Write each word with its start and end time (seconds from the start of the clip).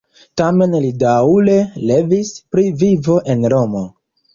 Tamen 0.41 0.73
li 0.85 0.89
daŭre 1.03 1.59
revis 1.85 2.35
pri 2.51 2.69
vivo 2.85 3.23
en 3.33 3.51
Romo. 3.61 3.89